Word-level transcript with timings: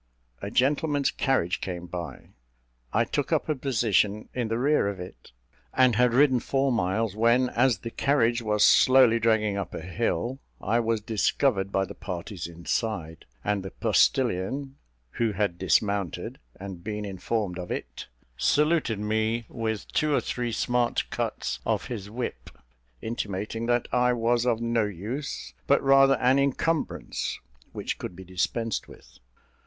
A 0.41 0.49
gentleman's 0.49 1.11
carriage 1.11 1.61
came 1.61 1.85
by; 1.85 2.29
I 2.91 3.05
took 3.05 3.31
up 3.31 3.47
a 3.47 3.53
position 3.55 4.29
in 4.33 4.47
the 4.47 4.57
rear 4.57 4.87
of 4.87 4.99
it, 4.99 5.31
and 5.75 5.95
had 5.95 6.11
ridden 6.15 6.39
four 6.39 6.71
miles, 6.71 7.15
when, 7.15 7.49
as 7.49 7.77
the 7.77 7.91
carriage 7.91 8.41
was 8.41 8.65
slowly 8.65 9.19
dragging 9.19 9.57
up 9.57 9.75
a 9.75 9.81
hill, 9.81 10.39
I 10.59 10.79
was 10.79 11.01
discovered 11.01 11.71
by 11.71 11.85
the 11.85 11.93
parties 11.93 12.47
inside; 12.47 13.25
and 13.43 13.61
the 13.61 13.69
postilion, 13.69 14.75
who 15.19 15.33
had 15.33 15.59
dismounted 15.59 16.39
and 16.59 16.83
been 16.83 17.05
informed 17.05 17.59
of 17.59 17.69
it, 17.69 18.07
saluted 18.37 18.97
me 18.97 19.45
with 19.49 19.87
two 19.93 20.15
or 20.15 20.19
three 20.21 20.51
smart 20.51 21.03
cuts 21.11 21.59
of 21.63 21.89
his 21.89 22.09
whip, 22.09 22.49
intimating 23.03 23.67
that 23.67 23.87
I 23.91 24.13
was 24.13 24.47
of 24.47 24.61
no 24.61 24.85
use, 24.85 25.53
but 25.67 25.79
rather 25.83 26.15
an 26.15 26.39
incumbrance 26.39 27.37
which 27.71 27.99
could 27.99 28.15
be 28.15 28.23
dispensed 28.23 28.87
with. 28.87 29.19